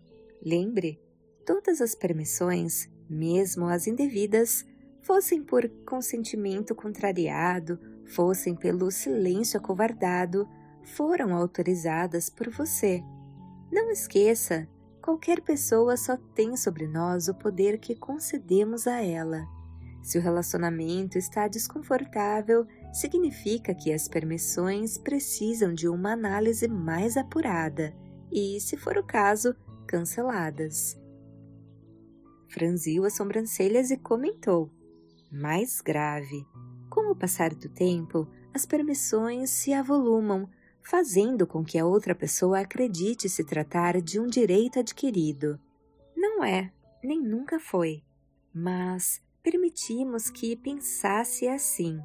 Lembre, 0.42 1.00
todas 1.44 1.80
as 1.80 1.94
permissões, 1.94 2.88
mesmo 3.10 3.66
as 3.66 3.86
indevidas, 3.86 4.64
fossem 5.02 5.42
por 5.42 5.68
consentimento 5.84 6.74
contrariado, 6.74 7.78
fossem 8.06 8.54
pelo 8.54 8.90
silêncio 8.90 9.58
acovardado, 9.58 10.48
foram 10.82 11.34
autorizadas 11.34 12.30
por 12.30 12.50
você. 12.50 13.02
Não 13.70 13.90
esqueça, 13.90 14.68
qualquer 15.02 15.40
pessoa 15.40 15.96
só 15.96 16.16
tem 16.34 16.56
sobre 16.56 16.86
nós 16.86 17.28
o 17.28 17.34
poder 17.34 17.78
que 17.78 17.94
concedemos 17.94 18.86
a 18.86 19.02
ela. 19.02 19.44
Se 20.02 20.18
o 20.18 20.20
relacionamento 20.20 21.18
está 21.18 21.48
desconfortável, 21.48 22.64
significa 22.92 23.74
que 23.74 23.92
as 23.92 24.06
permissões 24.06 24.96
precisam 24.96 25.74
de 25.74 25.88
uma 25.88 26.12
análise 26.12 26.68
mais 26.68 27.16
apurada 27.16 27.92
e, 28.30 28.60
se 28.60 28.76
for 28.76 28.96
o 28.96 29.02
caso, 29.02 29.54
canceladas. 29.86 30.96
Franziu 32.48 33.04
as 33.04 33.16
sobrancelhas 33.16 33.90
e 33.90 33.96
comentou: 33.96 34.70
Mais 35.30 35.80
grave. 35.80 36.46
Com 37.06 37.12
o 37.12 37.14
passar 37.14 37.54
do 37.54 37.68
tempo, 37.68 38.26
as 38.52 38.66
permissões 38.66 39.50
se 39.50 39.72
avolumam, 39.72 40.50
fazendo 40.82 41.46
com 41.46 41.64
que 41.64 41.78
a 41.78 41.86
outra 41.86 42.16
pessoa 42.16 42.58
acredite 42.58 43.28
se 43.28 43.44
tratar 43.44 44.02
de 44.02 44.18
um 44.18 44.26
direito 44.26 44.80
adquirido. 44.80 45.56
Não 46.16 46.42
é, 46.42 46.72
nem 47.04 47.22
nunca 47.22 47.60
foi, 47.60 48.02
mas 48.52 49.22
permitimos 49.40 50.30
que 50.30 50.56
pensasse 50.56 51.46
assim. 51.46 52.02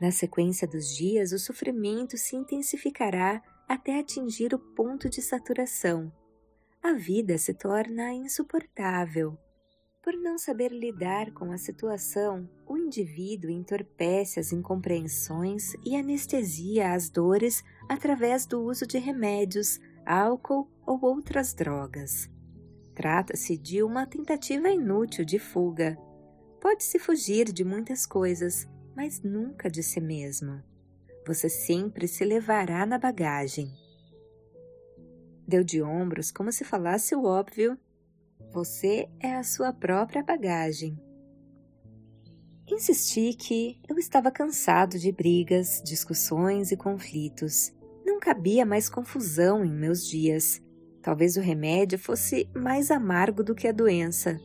Na 0.00 0.12
sequência 0.12 0.68
dos 0.68 0.94
dias, 0.94 1.32
o 1.32 1.38
sofrimento 1.40 2.16
se 2.16 2.36
intensificará 2.36 3.42
até 3.68 3.98
atingir 3.98 4.54
o 4.54 4.58
ponto 4.60 5.10
de 5.10 5.20
saturação. 5.20 6.12
A 6.80 6.92
vida 6.92 7.36
se 7.38 7.52
torna 7.52 8.12
insuportável. 8.12 9.36
Por 10.06 10.14
não 10.14 10.38
saber 10.38 10.70
lidar 10.70 11.32
com 11.32 11.50
a 11.50 11.58
situação, 11.58 12.48
o 12.64 12.76
indivíduo 12.76 13.50
entorpece 13.50 14.38
as 14.38 14.52
incompreensões 14.52 15.72
e 15.84 15.96
anestesia 15.96 16.92
as 16.92 17.10
dores 17.10 17.64
através 17.88 18.46
do 18.46 18.62
uso 18.62 18.86
de 18.86 18.98
remédios, 18.98 19.80
álcool 20.06 20.70
ou 20.86 21.04
outras 21.04 21.52
drogas. 21.52 22.30
Trata-se 22.94 23.58
de 23.58 23.82
uma 23.82 24.06
tentativa 24.06 24.70
inútil 24.70 25.24
de 25.24 25.40
fuga. 25.40 25.98
Pode-se 26.60 27.00
fugir 27.00 27.52
de 27.52 27.64
muitas 27.64 28.06
coisas, 28.06 28.64
mas 28.94 29.20
nunca 29.24 29.68
de 29.68 29.82
si 29.82 30.00
mesmo. 30.00 30.62
Você 31.26 31.48
sempre 31.48 32.06
se 32.06 32.24
levará 32.24 32.86
na 32.86 32.96
bagagem. 32.96 33.74
Deu 35.48 35.64
de 35.64 35.82
ombros 35.82 36.30
como 36.30 36.52
se 36.52 36.62
falasse 36.62 37.12
o 37.12 37.24
óbvio. 37.24 37.76
Você 38.56 39.06
é 39.20 39.34
a 39.34 39.44
sua 39.44 39.70
própria 39.70 40.22
bagagem. 40.22 40.98
Insisti 42.66 43.34
que 43.34 43.78
eu 43.86 43.98
estava 43.98 44.30
cansado 44.30 44.98
de 44.98 45.12
brigas, 45.12 45.82
discussões 45.84 46.72
e 46.72 46.76
conflitos. 46.76 47.70
Não 48.02 48.18
cabia 48.18 48.64
mais 48.64 48.88
confusão 48.88 49.62
em 49.62 49.70
meus 49.70 50.08
dias. 50.08 50.62
Talvez 51.02 51.36
o 51.36 51.42
remédio 51.42 51.98
fosse 51.98 52.48
mais 52.56 52.90
amargo 52.90 53.44
do 53.44 53.54
que 53.54 53.68
a 53.68 53.72
doença. 53.72 54.40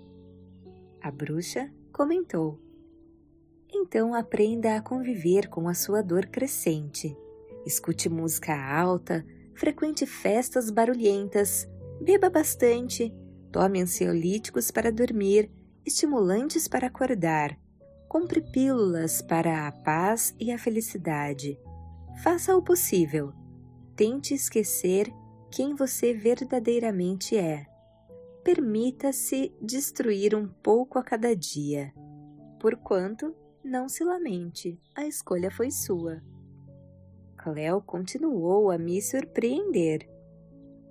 A 1.01 1.09
bruxa 1.09 1.71
comentou. 1.93 2.59
Então 3.73 4.13
aprenda 4.13 4.75
a 4.75 4.81
conviver 4.81 5.47
com 5.47 5.69
a 5.69 5.73
sua 5.73 6.01
dor 6.01 6.25
crescente. 6.25 7.15
Escute 7.65 8.09
música 8.09 8.53
alta, 8.53 9.25
frequente 9.55 10.05
festas 10.05 10.69
barulhentas, 10.69 11.65
beba 12.01 12.29
bastante, 12.29 13.15
tome 13.51 13.81
ansiolíticos 13.81 14.71
para 14.71 14.91
dormir, 14.91 15.51
estimulantes 15.85 16.67
para 16.67 16.87
acordar, 16.87 17.57
compre 18.07 18.41
pílulas 18.41 19.21
para 19.21 19.67
a 19.67 19.71
paz 19.71 20.35
e 20.39 20.51
a 20.51 20.57
felicidade. 20.57 21.59
Faça 22.23 22.55
o 22.55 22.61
possível. 22.61 23.33
Tente 23.95 24.33
esquecer 24.33 25.11
quem 25.51 25.75
você 25.75 26.13
verdadeiramente 26.13 27.37
é. 27.37 27.65
Permita-se 28.43 29.53
destruir 29.61 30.35
um 30.35 30.47
pouco 30.47 30.97
a 30.97 31.03
cada 31.03 31.35
dia. 31.35 31.93
Porquanto, 32.59 33.35
não 33.63 33.87
se 33.87 34.03
lamente, 34.03 34.79
a 34.95 35.05
escolha 35.05 35.51
foi 35.51 35.71
sua. 35.71 36.21
Cleo 37.37 37.81
continuou 37.81 38.71
a 38.71 38.77
me 38.77 39.01
surpreender. 39.01 40.07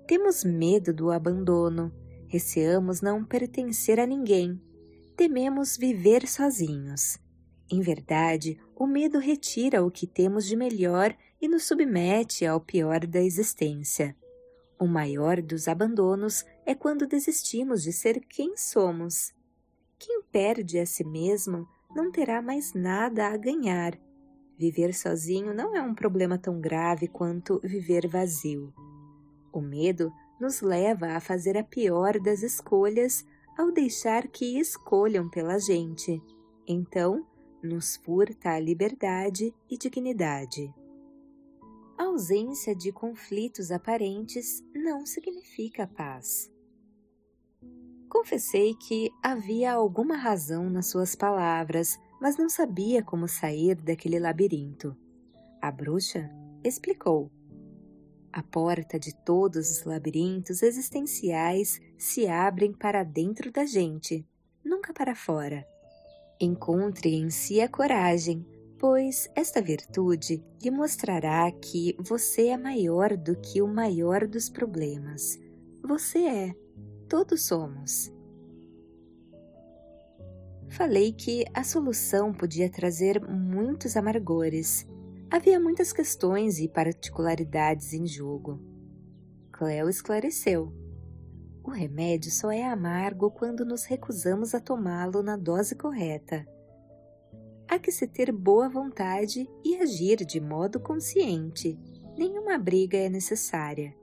Temos 0.07 0.43
medo 0.43 0.93
do 0.93 1.11
abandono, 1.11 1.93
receamos 2.31 3.01
não 3.01 3.25
pertencer 3.25 3.99
a 3.99 4.07
ninguém, 4.07 4.57
tememos 5.17 5.75
viver 5.75 6.25
sozinhos. 6.25 7.19
Em 7.69 7.81
verdade, 7.81 8.57
o 8.73 8.87
medo 8.87 9.19
retira 9.19 9.83
o 9.83 9.91
que 9.91 10.07
temos 10.07 10.45
de 10.45 10.55
melhor 10.55 11.13
e 11.41 11.47
nos 11.49 11.63
submete 11.63 12.45
ao 12.45 12.61
pior 12.61 13.05
da 13.05 13.21
existência. 13.21 14.15
O 14.79 14.87
maior 14.87 15.41
dos 15.41 15.67
abandonos 15.67 16.45
é 16.65 16.73
quando 16.73 17.05
desistimos 17.05 17.83
de 17.83 17.91
ser 17.91 18.21
quem 18.21 18.55
somos. 18.55 19.33
Quem 19.99 20.23
perde 20.31 20.79
a 20.79 20.85
si 20.85 21.03
mesmo 21.03 21.67
não 21.93 22.13
terá 22.13 22.41
mais 22.41 22.73
nada 22.73 23.27
a 23.27 23.35
ganhar. 23.35 23.99
Viver 24.57 24.93
sozinho 24.93 25.53
não 25.53 25.75
é 25.75 25.81
um 25.81 25.93
problema 25.93 26.37
tão 26.37 26.61
grave 26.61 27.09
quanto 27.09 27.59
viver 27.59 28.07
vazio. 28.07 28.73
O 29.51 29.59
medo 29.59 30.13
nos 30.41 30.59
leva 30.59 31.09
a 31.15 31.19
fazer 31.19 31.55
a 31.55 31.63
pior 31.63 32.19
das 32.19 32.41
escolhas 32.41 33.23
ao 33.55 33.71
deixar 33.71 34.27
que 34.27 34.59
escolham 34.59 35.29
pela 35.29 35.59
gente. 35.59 36.19
Então, 36.67 37.27
nos 37.61 37.95
furta 37.97 38.49
a 38.49 38.59
liberdade 38.59 39.53
e 39.69 39.77
dignidade. 39.77 40.73
A 41.95 42.05
ausência 42.05 42.75
de 42.75 42.91
conflitos 42.91 43.69
aparentes 43.69 44.63
não 44.73 45.05
significa 45.05 45.85
paz. 45.85 46.51
Confessei 48.09 48.73
que 48.73 49.11
havia 49.21 49.71
alguma 49.71 50.17
razão 50.17 50.71
nas 50.71 50.87
suas 50.87 51.15
palavras, 51.15 51.99
mas 52.19 52.35
não 52.35 52.49
sabia 52.49 53.03
como 53.03 53.27
sair 53.27 53.75
daquele 53.75 54.17
labirinto. 54.17 54.97
A 55.61 55.71
bruxa 55.71 56.31
explicou. 56.63 57.31
A 58.33 58.41
porta 58.41 58.97
de 58.97 59.13
todos 59.13 59.69
os 59.69 59.83
labirintos 59.83 60.63
existenciais 60.63 61.81
se 61.97 62.27
abrem 62.27 62.71
para 62.71 63.03
dentro 63.03 63.51
da 63.51 63.65
gente, 63.65 64.25
nunca 64.63 64.93
para 64.93 65.13
fora. 65.13 65.67
Encontre 66.39 67.13
em 67.13 67.29
si 67.29 67.59
a 67.59 67.67
coragem, 67.67 68.45
pois 68.79 69.29
esta 69.35 69.61
virtude 69.61 70.43
lhe 70.63 70.71
mostrará 70.71 71.51
que 71.51 71.95
você 71.99 72.47
é 72.47 72.57
maior 72.57 73.17
do 73.17 73.35
que 73.35 73.61
o 73.61 73.67
maior 73.67 74.25
dos 74.25 74.49
problemas. 74.49 75.37
Você 75.83 76.19
é, 76.19 76.55
todos 77.09 77.43
somos. 77.43 78.11
Falei 80.69 81.11
que 81.11 81.43
a 81.53 81.65
solução 81.65 82.33
podia 82.33 82.69
trazer 82.69 83.21
muitos 83.21 83.97
amargores. 83.97 84.87
Havia 85.31 85.61
muitas 85.61 85.93
questões 85.93 86.59
e 86.59 86.67
particularidades 86.67 87.93
em 87.93 88.05
jogo. 88.05 88.59
Cleo 89.49 89.87
esclareceu. 89.87 90.73
O 91.63 91.69
remédio 91.71 92.29
só 92.29 92.51
é 92.51 92.65
amargo 92.65 93.31
quando 93.31 93.63
nos 93.63 93.85
recusamos 93.85 94.53
a 94.53 94.59
tomá-lo 94.59 95.23
na 95.23 95.37
dose 95.37 95.73
correta. 95.73 96.45
Há 97.65 97.79
que 97.79 97.93
se 97.93 98.07
ter 98.07 98.29
boa 98.29 98.67
vontade 98.67 99.49
e 99.63 99.77
agir 99.77 100.17
de 100.17 100.41
modo 100.41 100.81
consciente. 100.81 101.79
Nenhuma 102.17 102.57
briga 102.57 102.97
é 102.97 103.07
necessária. 103.07 103.95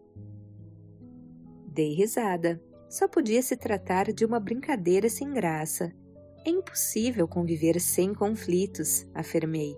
Dei 1.66 1.92
risada. 1.92 2.58
Só 2.88 3.06
podia 3.06 3.42
se 3.42 3.54
tratar 3.54 4.14
de 4.14 4.24
uma 4.24 4.40
brincadeira 4.40 5.10
sem 5.10 5.30
graça. 5.30 5.92
É 6.42 6.48
impossível 6.48 7.28
conviver 7.28 7.78
sem 7.78 8.14
conflitos, 8.14 9.06
afirmei. 9.12 9.76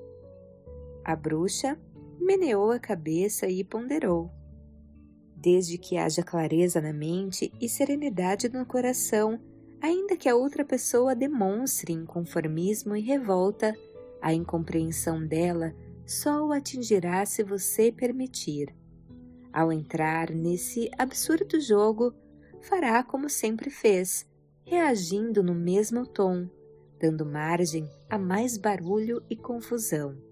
A 1.10 1.16
bruxa 1.16 1.76
meneou 2.20 2.70
a 2.70 2.78
cabeça 2.78 3.48
e 3.48 3.64
ponderou. 3.64 4.30
Desde 5.34 5.76
que 5.76 5.96
haja 5.96 6.22
clareza 6.22 6.80
na 6.80 6.92
mente 6.92 7.52
e 7.60 7.68
serenidade 7.68 8.48
no 8.48 8.64
coração, 8.64 9.40
ainda 9.82 10.16
que 10.16 10.28
a 10.28 10.36
outra 10.36 10.64
pessoa 10.64 11.16
demonstre 11.16 11.92
inconformismo 11.92 12.94
e 12.94 13.00
revolta, 13.00 13.76
a 14.22 14.32
incompreensão 14.32 15.26
dela 15.26 15.74
só 16.06 16.46
o 16.46 16.52
atingirá 16.52 17.26
se 17.26 17.42
você 17.42 17.90
permitir. 17.90 18.72
Ao 19.52 19.72
entrar 19.72 20.30
nesse 20.30 20.88
absurdo 20.96 21.60
jogo, 21.60 22.14
fará 22.60 23.02
como 23.02 23.28
sempre 23.28 23.68
fez, 23.68 24.24
reagindo 24.64 25.42
no 25.42 25.56
mesmo 25.56 26.06
tom, 26.06 26.48
dando 27.00 27.26
margem 27.26 27.90
a 28.08 28.16
mais 28.16 28.56
barulho 28.56 29.20
e 29.28 29.34
confusão. 29.34 30.29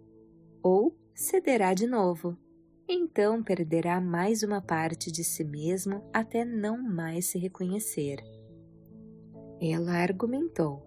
Ou 0.62 0.96
cederá 1.14 1.74
de 1.74 1.86
novo. 1.86 2.36
Então 2.88 3.42
perderá 3.42 4.00
mais 4.00 4.42
uma 4.42 4.62
parte 4.62 5.12
de 5.12 5.22
si 5.22 5.44
mesmo 5.44 6.02
até 6.12 6.44
não 6.44 6.82
mais 6.82 7.26
se 7.26 7.38
reconhecer. 7.38 8.22
Ela 9.60 9.92
argumentou: 9.92 10.82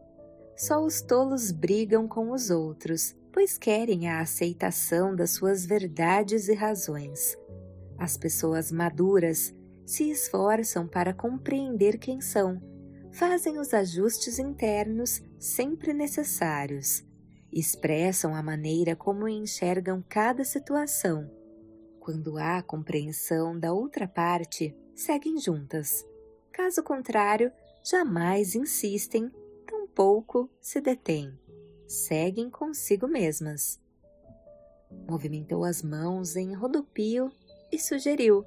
só 0.56 0.84
os 0.84 1.01
tolos 1.01 1.51
brigam 1.51 2.08
com 2.08 2.32
os 2.32 2.50
outros, 2.50 3.16
pois 3.32 3.58
querem 3.58 4.08
a 4.08 4.22
aceitação 4.22 5.16
das 5.16 5.32
suas 5.32 5.66
verdades 5.66 6.48
e 6.48 6.54
razões. 6.54 7.38
As 7.98 8.18
pessoas 8.18 8.72
maduras 8.72 9.54
se 9.86 10.10
esforçam 10.10 10.88
para 10.88 11.13
compreender 11.13 11.98
quem 11.98 12.22
são, 12.22 12.62
fazem 13.12 13.60
os 13.60 13.74
ajustes 13.74 14.40
internos 14.40 15.22
sempre 15.38 15.94
necessários, 15.94 17.04
expressam 17.51 18.36
a 18.36 18.41
maneira 18.41 18.96
como 18.96 19.27
enxergam 19.27 20.03
cada 20.08 20.43
situação. 20.43 21.29
Quando 22.00 22.38
há 22.38 22.62
compreensão 22.62 23.60
da 23.60 23.74
outra 23.74 24.08
parte, 24.08 24.75
seguem 24.96 25.38
juntas. 25.38 26.05
Caso 26.51 26.81
contrário, 26.84 27.51
jamais 27.84 28.55
insistem, 28.55 29.32
tampouco 29.67 30.49
se 30.60 30.82
detêm. 30.82 31.38
Seguem 31.88 32.49
consigo 32.49 33.08
mesmas. 33.08 33.80
Movimentou 35.08 35.63
as 35.63 35.82
mãos 35.82 36.36
em 36.36 36.54
rodopio 36.54 37.32
e 37.71 37.78
sugeriu: 37.78 38.45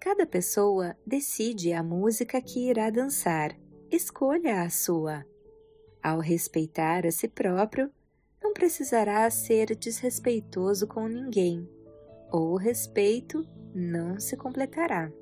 Cada 0.00 0.26
pessoa 0.26 0.96
decide 1.06 1.72
a 1.72 1.82
música 1.82 2.40
que 2.40 2.68
irá 2.68 2.90
dançar. 2.90 3.56
Escolha 3.90 4.62
a 4.62 4.70
sua. 4.70 5.24
Ao 6.02 6.20
respeitar 6.20 7.06
a 7.06 7.10
si 7.10 7.26
próprio, 7.26 7.90
precisará 8.58 9.30
ser 9.30 9.76
desrespeitoso 9.76 10.88
com 10.88 11.06
ninguém, 11.06 11.68
ou 12.28 12.54
o 12.54 12.56
respeito 12.56 13.46
não 13.72 14.18
se 14.18 14.36
completará. 14.36 15.12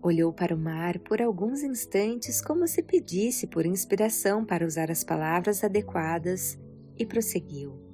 Olhou 0.00 0.32
para 0.32 0.54
o 0.54 0.58
mar 0.58 1.00
por 1.00 1.20
alguns 1.20 1.64
instantes, 1.64 2.40
como 2.40 2.68
se 2.68 2.80
pedisse 2.80 3.48
por 3.48 3.66
inspiração 3.66 4.44
para 4.44 4.64
usar 4.64 4.88
as 4.88 5.02
palavras 5.02 5.64
adequadas, 5.64 6.56
e 6.96 7.04
prosseguiu 7.04 7.86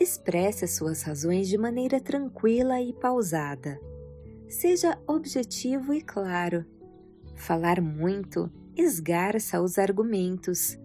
expresse 0.00 0.66
suas 0.66 1.02
razões 1.02 1.48
de 1.48 1.58
maneira 1.58 2.00
tranquila 2.00 2.80
e 2.80 2.92
pausada. 2.92 3.80
Seja 4.48 4.98
objetivo 5.06 5.92
e 5.92 6.00
claro. 6.00 6.64
Falar 7.34 7.80
muito 7.80 8.50
esgarça 8.76 9.60
os 9.60 9.78
argumentos. 9.78 10.78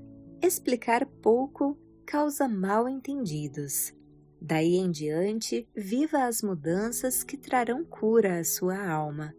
Explicar 0.43 1.06
pouco 1.06 1.77
causa 2.06 2.49
mal 2.49 2.89
entendidos. 2.89 3.93
Daí 4.41 4.75
em 4.75 4.91
diante, 4.91 5.65
viva 5.73 6.25
as 6.25 6.41
mudanças 6.41 7.23
que 7.23 7.38
trarão 7.38 7.86
cura 7.86 8.41
à 8.41 8.43
sua 8.43 8.77
alma. 8.77 9.34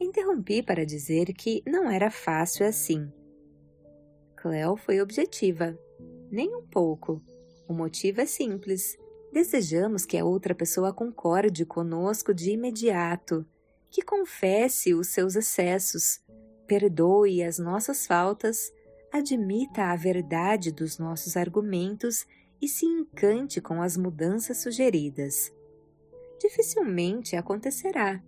Interrompi 0.00 0.62
para 0.62 0.86
dizer 0.86 1.26
que 1.34 1.62
não 1.66 1.90
era 1.90 2.10
fácil 2.10 2.66
assim. 2.66 3.12
Cleo 4.34 4.76
foi 4.76 5.02
objetiva. 5.02 5.78
Nem 6.30 6.56
um 6.56 6.66
pouco 6.66 7.22
o 7.68 7.74
motivo 7.74 8.22
é 8.22 8.26
simples. 8.26 8.96
Desejamos 9.30 10.06
que 10.06 10.16
a 10.16 10.24
outra 10.24 10.54
pessoa 10.54 10.90
concorde 10.90 11.66
conosco 11.66 12.32
de 12.32 12.52
imediato, 12.52 13.46
que 13.90 14.00
confesse 14.00 14.94
os 14.94 15.08
seus 15.08 15.36
excessos, 15.36 16.18
perdoe 16.66 17.42
as 17.42 17.58
nossas 17.58 18.06
faltas, 18.06 18.72
admita 19.14 19.92
a 19.92 19.96
verdade 19.96 20.72
dos 20.72 20.98
nossos 20.98 21.36
argumentos 21.36 22.26
e 22.60 22.66
se 22.66 22.84
encante 22.84 23.60
com 23.60 23.80
as 23.80 23.96
mudanças 23.96 24.58
sugeridas. 24.58 25.52
Dificilmente 26.40 27.36
acontecerá. 27.36 28.20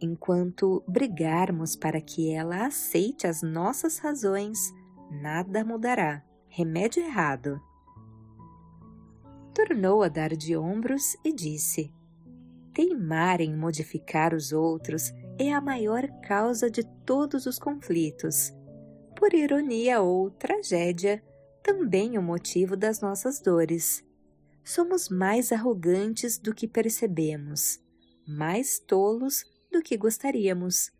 Enquanto 0.00 0.82
brigarmos 0.86 1.76
para 1.76 2.00
que 2.00 2.32
ela 2.32 2.66
aceite 2.66 3.26
as 3.26 3.40
nossas 3.40 3.98
razões, 3.98 4.58
nada 5.10 5.64
mudará. 5.64 6.22
Remédio 6.48 7.02
errado 7.02 7.60
tornou 9.56 10.02
a 10.02 10.08
dar 10.08 10.36
de 10.36 10.54
ombros 10.54 11.16
e 11.24 11.32
disse: 11.32 11.90
Teimar 12.74 13.40
em 13.40 13.56
modificar 13.56 14.34
os 14.34 14.52
outros 14.52 15.14
é 15.38 15.50
a 15.50 15.62
maior 15.62 16.06
causa 16.20 16.70
de 16.70 16.84
todos 17.06 17.46
os 17.46 17.58
conflitos. 17.58 18.52
Por 19.16 19.34
ironia 19.34 20.00
ou 20.00 20.30
tragédia, 20.30 21.22
também 21.62 22.16
o 22.16 22.22
motivo 22.22 22.76
das 22.76 23.00
nossas 23.00 23.40
dores. 23.40 24.04
Somos 24.62 25.08
mais 25.08 25.50
arrogantes 25.50 26.38
do 26.38 26.54
que 26.54 26.68
percebemos, 26.68 27.80
mais 28.26 28.78
tolos 28.78 29.44
do 29.72 29.82
que 29.82 29.96
gostaríamos. 29.96 30.92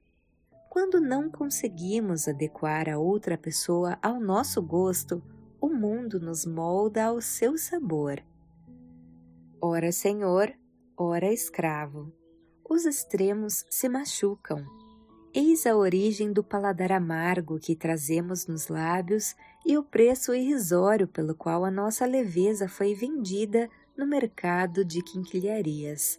Quando 0.71 1.01
não 1.01 1.31
conseguimos 1.31 2.27
adequar 2.27 2.89
a 2.89 2.99
outra 2.99 3.39
pessoa 3.39 3.99
ao 4.03 4.19
nosso 4.19 4.61
gosto, 4.61 5.23
o 5.61 5.69
mundo 5.69 6.19
nos 6.19 6.45
molda 6.45 7.05
ao 7.05 7.21
seu 7.21 7.57
sabor 7.57 8.23
ora 9.67 9.91
senhor, 9.91 10.53
ora 10.97 11.33
escravo. 11.33 12.13
Os 12.69 12.85
extremos 12.85 13.65
se 13.71 13.89
machucam. 13.89 14.65
Eis 15.39 15.67
a 15.67 15.77
origem 15.77 16.33
do 16.33 16.43
paladar 16.43 16.91
amargo 16.91 17.59
que 17.59 17.77
trazemos 17.77 18.47
nos 18.47 18.69
lábios 18.69 19.37
e 19.67 19.77
o 19.77 19.83
preço 19.83 20.35
irrisório 20.35 21.07
pelo 21.07 21.35
qual 21.35 21.63
a 21.63 21.71
nossa 21.71 22.07
leveza 22.07 22.67
foi 22.67 22.95
vendida 22.95 23.69
no 23.95 24.07
mercado 24.07 24.83
de 24.83 25.03
quinquilharias. 25.03 26.19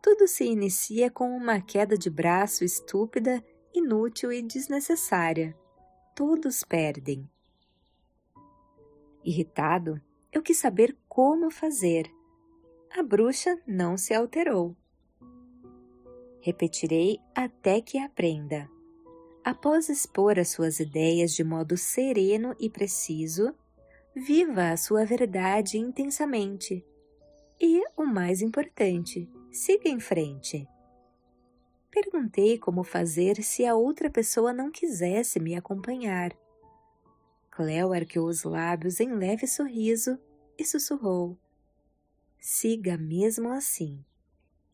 Tudo 0.00 0.28
se 0.28 0.44
inicia 0.44 1.10
com 1.10 1.36
uma 1.36 1.60
queda 1.60 1.98
de 1.98 2.08
braço 2.08 2.62
estúpida, 2.62 3.44
inútil 3.74 4.32
e 4.32 4.40
desnecessária. 4.40 5.52
Todos 6.14 6.62
perdem. 6.62 7.28
Irritado, 9.24 10.00
eu 10.32 10.40
quis 10.40 10.58
saber 10.58 10.96
como 11.08 11.50
fazer 11.50 12.08
a 12.96 13.02
bruxa 13.02 13.60
não 13.66 13.98
se 13.98 14.14
alterou. 14.14 14.74
Repetirei 16.46 17.18
até 17.34 17.80
que 17.80 17.98
aprenda. 17.98 18.70
Após 19.42 19.88
expor 19.88 20.38
as 20.38 20.46
suas 20.50 20.78
ideias 20.78 21.32
de 21.32 21.42
modo 21.42 21.76
sereno 21.76 22.54
e 22.60 22.70
preciso, 22.70 23.52
viva 24.14 24.70
a 24.70 24.76
sua 24.76 25.04
verdade 25.04 25.76
intensamente. 25.76 26.86
E 27.60 27.82
o 27.96 28.04
mais 28.06 28.42
importante, 28.42 29.28
siga 29.50 29.88
em 29.88 29.98
frente. 29.98 30.64
Perguntei 31.90 32.56
como 32.58 32.84
fazer 32.84 33.42
se 33.42 33.66
a 33.66 33.74
outra 33.74 34.08
pessoa 34.08 34.52
não 34.52 34.70
quisesse 34.70 35.40
me 35.40 35.56
acompanhar. 35.56 36.30
Cleo 37.50 37.92
ergueu 37.92 38.22
os 38.22 38.44
lábios 38.44 39.00
em 39.00 39.12
leve 39.16 39.48
sorriso 39.48 40.16
e 40.56 40.64
sussurrou: 40.64 41.36
Siga 42.38 42.96
mesmo 42.96 43.48
assim. 43.50 44.04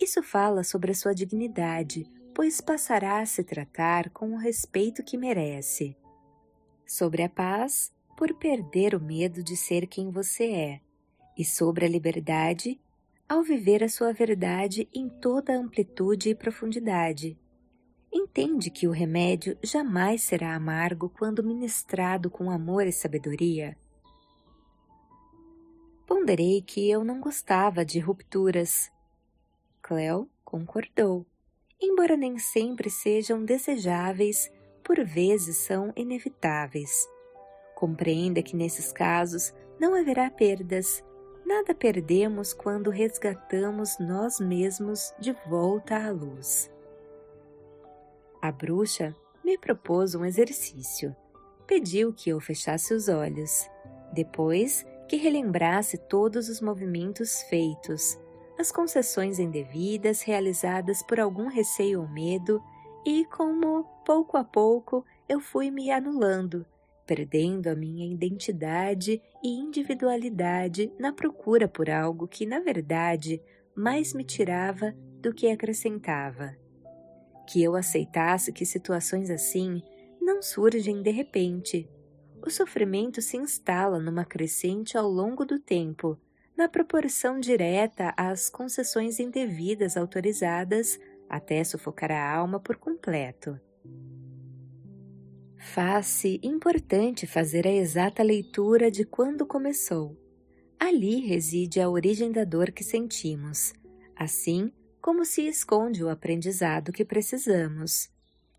Isso 0.02 0.20
fala 0.20 0.64
sobre 0.64 0.90
a 0.90 0.94
sua 0.96 1.14
dignidade, 1.14 2.10
pois 2.34 2.60
passará 2.60 3.20
a 3.20 3.26
se 3.26 3.44
tratar 3.44 4.10
com 4.10 4.32
o 4.32 4.36
respeito 4.36 5.00
que 5.00 5.16
merece. 5.16 5.96
Sobre 6.84 7.22
a 7.22 7.28
paz, 7.28 7.92
por 8.16 8.34
perder 8.34 8.96
o 8.96 9.00
medo 9.00 9.44
de 9.44 9.56
ser 9.56 9.86
quem 9.86 10.10
você 10.10 10.50
é, 10.50 10.80
e 11.38 11.44
sobre 11.44 11.84
a 11.84 11.88
liberdade, 11.88 12.80
ao 13.28 13.44
viver 13.44 13.84
a 13.84 13.88
sua 13.88 14.12
verdade 14.12 14.88
em 14.92 15.08
toda 15.08 15.56
amplitude 15.56 16.30
e 16.30 16.34
profundidade. 16.34 17.38
Entende 18.12 18.70
que 18.70 18.88
o 18.88 18.90
remédio 18.90 19.56
jamais 19.62 20.22
será 20.22 20.56
amargo 20.56 21.10
quando 21.16 21.44
ministrado 21.44 22.28
com 22.28 22.50
amor 22.50 22.88
e 22.88 22.92
sabedoria? 22.92 23.78
Ponderei 26.08 26.60
que 26.60 26.90
eu 26.90 27.04
não 27.04 27.20
gostava 27.20 27.84
de 27.84 28.00
rupturas. 28.00 28.90
Cleo 29.92 30.26
concordou. 30.42 31.26
Embora 31.78 32.16
nem 32.16 32.38
sempre 32.38 32.88
sejam 32.88 33.44
desejáveis, 33.44 34.50
por 34.82 35.04
vezes 35.04 35.58
são 35.58 35.92
inevitáveis. 35.94 37.06
Compreenda 37.74 38.42
que 38.42 38.56
nesses 38.56 38.90
casos 38.90 39.52
não 39.78 39.94
haverá 39.94 40.30
perdas. 40.30 41.04
Nada 41.44 41.74
perdemos 41.74 42.54
quando 42.54 42.88
resgatamos 42.88 43.98
nós 43.98 44.40
mesmos 44.40 45.12
de 45.18 45.36
volta 45.46 45.94
à 45.96 46.10
luz. 46.10 46.70
A 48.40 48.50
bruxa 48.50 49.14
me 49.44 49.58
propôs 49.58 50.14
um 50.14 50.24
exercício. 50.24 51.14
Pediu 51.66 52.14
que 52.14 52.30
eu 52.30 52.40
fechasse 52.40 52.94
os 52.94 53.10
olhos. 53.10 53.68
Depois, 54.14 54.86
que 55.06 55.16
relembrasse 55.16 55.98
todos 55.98 56.48
os 56.48 56.62
movimentos 56.62 57.42
feitos, 57.42 58.18
as 58.62 58.70
concessões 58.70 59.40
indevidas 59.40 60.22
realizadas 60.22 61.02
por 61.02 61.18
algum 61.18 61.48
receio 61.48 62.00
ou 62.00 62.08
medo, 62.08 62.62
e 63.04 63.24
como, 63.24 63.82
pouco 64.06 64.36
a 64.36 64.44
pouco, 64.44 65.04
eu 65.28 65.40
fui 65.40 65.68
me 65.68 65.90
anulando, 65.90 66.64
perdendo 67.04 67.66
a 67.66 67.74
minha 67.74 68.06
identidade 68.06 69.20
e 69.42 69.48
individualidade 69.48 70.92
na 70.96 71.12
procura 71.12 71.66
por 71.66 71.90
algo 71.90 72.28
que, 72.28 72.46
na 72.46 72.60
verdade, 72.60 73.42
mais 73.74 74.14
me 74.14 74.22
tirava 74.22 74.94
do 75.20 75.34
que 75.34 75.48
acrescentava. 75.48 76.56
Que 77.48 77.64
eu 77.64 77.74
aceitasse 77.74 78.52
que 78.52 78.64
situações 78.64 79.28
assim 79.28 79.82
não 80.20 80.40
surgem 80.40 81.02
de 81.02 81.10
repente, 81.10 81.90
o 82.46 82.48
sofrimento 82.48 83.20
se 83.20 83.36
instala 83.36 83.98
numa 83.98 84.24
crescente 84.24 84.96
ao 84.96 85.08
longo 85.08 85.44
do 85.44 85.58
tempo, 85.58 86.16
na 86.62 86.68
proporção 86.68 87.40
direta 87.40 88.14
às 88.16 88.48
concessões 88.48 89.18
indevidas 89.18 89.96
autorizadas 89.96 90.96
até 91.28 91.64
sufocar 91.64 92.12
a 92.12 92.36
alma 92.36 92.60
por 92.60 92.76
completo. 92.76 93.58
Faz-se 95.58 96.38
importante 96.40 97.26
fazer 97.26 97.66
a 97.66 97.72
exata 97.72 98.22
leitura 98.22 98.92
de 98.92 99.04
quando 99.04 99.44
começou. 99.44 100.16
Ali 100.78 101.26
reside 101.26 101.80
a 101.80 101.90
origem 101.90 102.30
da 102.30 102.44
dor 102.44 102.70
que 102.70 102.84
sentimos, 102.84 103.72
assim 104.14 104.72
como 105.00 105.24
se 105.24 105.44
esconde 105.48 106.04
o 106.04 106.08
aprendizado 106.08 106.92
que 106.92 107.04
precisamos. 107.04 108.08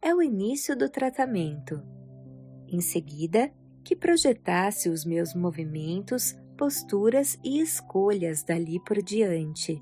É 0.01 0.13
o 0.13 0.21
início 0.21 0.75
do 0.75 0.89
tratamento. 0.89 1.81
Em 2.67 2.81
seguida, 2.81 3.49
que 3.81 3.95
projetasse 3.95 4.89
os 4.89 5.05
meus 5.05 5.33
movimentos, 5.33 6.35
posturas 6.53 7.37
e 7.43 7.59
escolhas 7.59 8.43
dali 8.43 8.79
por 8.79 9.01
diante. 9.01 9.81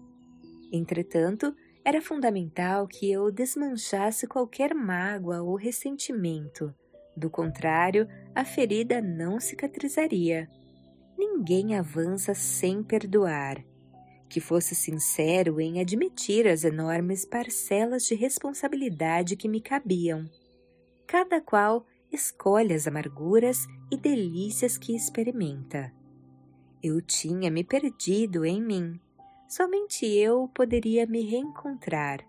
Entretanto, 0.71 1.55
era 1.83 2.01
fundamental 2.01 2.87
que 2.87 3.11
eu 3.11 3.31
desmanchasse 3.31 4.27
qualquer 4.27 4.73
mágoa 4.73 5.41
ou 5.41 5.55
ressentimento. 5.55 6.73
Do 7.17 7.29
contrário, 7.29 8.07
a 8.33 8.45
ferida 8.45 9.01
não 9.01 9.39
cicatrizaria. 9.39 10.47
Ninguém 11.17 11.75
avança 11.75 12.33
sem 12.33 12.83
perdoar. 12.83 13.63
Que 14.29 14.39
fosse 14.39 14.75
sincero 14.75 15.59
em 15.59 15.81
admitir 15.81 16.47
as 16.47 16.63
enormes 16.63 17.25
parcelas 17.25 18.03
de 18.03 18.15
responsabilidade 18.15 19.35
que 19.35 19.49
me 19.49 19.59
cabiam. 19.59 20.25
Cada 21.05 21.41
qual 21.41 21.85
escolhe 22.11 22.73
as 22.73 22.87
amarguras 22.87 23.65
e 23.91 23.97
delícias 23.97 24.77
que 24.77 24.95
experimenta. 24.95 25.91
Eu 26.83 26.99
tinha 26.99 27.51
me 27.51 27.63
perdido 27.63 28.43
em 28.43 28.59
mim. 28.59 28.99
Somente 29.47 30.05
eu 30.05 30.47
poderia 30.47 31.05
me 31.05 31.21
reencontrar. 31.21 32.25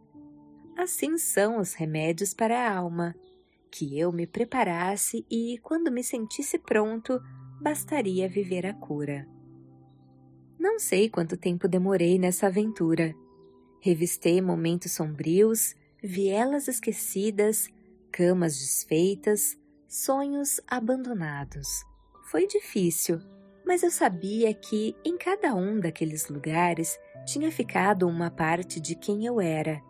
Assim 0.77 1.17
são 1.17 1.59
os 1.59 1.73
remédios 1.73 2.35
para 2.35 2.67
a 2.69 2.77
alma. 2.77 3.15
Que 3.71 3.99
eu 3.99 4.13
me 4.13 4.27
preparasse 4.27 5.25
e, 5.31 5.59
quando 5.63 5.91
me 5.91 6.05
sentisse 6.05 6.59
pronto, 6.59 7.19
bastaria 7.63 8.29
viver 8.29 8.67
a 8.67 8.75
cura. 8.75 9.27
Não 10.59 10.79
sei 10.79 11.09
quanto 11.09 11.37
tempo 11.37 11.67
demorei 11.67 12.19
nessa 12.19 12.49
aventura. 12.49 13.15
Revistei 13.81 14.43
momentos 14.43 14.93
sombrios, 14.93 15.75
vielas 16.03 16.69
esquecidas, 16.69 17.69
camas 18.13 18.59
desfeitas, 18.59 19.57
sonhos 19.89 20.61
abandonados. 20.67 21.69
Foi 22.31 22.47
difícil, 22.47 23.19
mas 23.65 23.83
eu 23.83 23.91
sabia 23.91 24.53
que 24.53 24.97
em 25.05 25.17
cada 25.17 25.55
um 25.55 25.79
daqueles 25.79 26.29
lugares 26.29 26.99
tinha 27.25 27.51
ficado 27.51 28.09
uma 28.09 28.31
parte 28.31 28.81
de 28.81 28.95
quem 28.95 29.25
eu 29.25 29.41
era. 29.41 29.81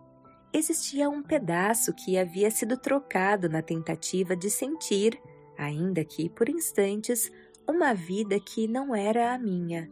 Existia 0.53 1.09
um 1.09 1.23
pedaço 1.23 1.95
que 1.95 2.19
havia 2.19 2.51
sido 2.51 2.77
trocado 2.77 3.49
na 3.49 3.63
tentativa 3.63 4.37
de 4.37 4.51
sentir, 4.51 5.19
ainda 5.57 6.05
que 6.05 6.29
por 6.29 6.49
instantes, 6.49 7.31
uma 7.67 7.95
vida 7.95 8.39
que 8.39 8.69
não 8.69 8.95
era 8.95 9.33
a 9.33 9.39
minha. 9.39 9.91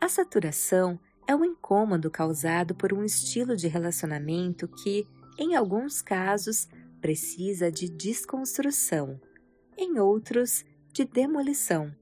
A 0.00 0.08
saturação 0.08 0.98
é 1.26 1.34
o 1.34 1.44
incômodo 1.44 2.10
causado 2.10 2.74
por 2.74 2.92
um 2.92 3.04
estilo 3.04 3.56
de 3.56 3.68
relacionamento 3.68 4.68
que, 4.68 5.06
em 5.38 5.54
alguns 5.54 6.00
casos, 6.00 6.68
precisa 7.00 7.70
de 7.70 7.88
desconstrução, 7.88 9.20
em 9.76 9.98
outros, 9.98 10.64
de 10.92 11.04
demolição. 11.04 11.94